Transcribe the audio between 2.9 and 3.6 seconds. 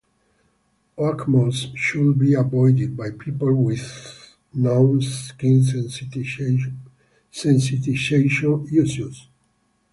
by people